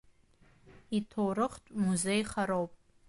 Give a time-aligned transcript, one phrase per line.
[0.97, 2.71] Иҭоурыхтә музеихароуп…